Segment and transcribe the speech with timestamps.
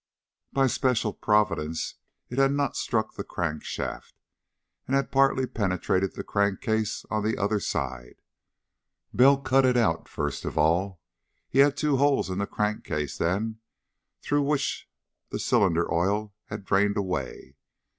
[0.51, 1.97] By special providence
[2.27, 4.15] it had not struck the crankshaft,
[4.87, 8.15] and had partly penetrated the crankcase on the other side.
[9.13, 11.01] Bell had cut it out, first of all.
[11.47, 13.59] He had two holes in the crankcase, then,
[14.23, 14.89] through which
[15.29, 17.53] the cylinder oil had drained away.